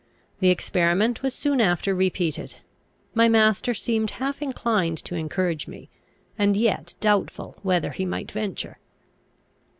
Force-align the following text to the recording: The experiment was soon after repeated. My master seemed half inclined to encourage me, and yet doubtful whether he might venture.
The 0.39 0.49
experiment 0.49 1.21
was 1.21 1.31
soon 1.35 1.61
after 1.61 1.93
repeated. 1.93 2.55
My 3.13 3.29
master 3.29 3.75
seemed 3.75 4.09
half 4.17 4.41
inclined 4.41 4.97
to 5.05 5.13
encourage 5.13 5.67
me, 5.67 5.91
and 6.39 6.57
yet 6.57 6.95
doubtful 6.99 7.55
whether 7.61 7.91
he 7.91 8.05
might 8.07 8.31
venture. 8.31 8.79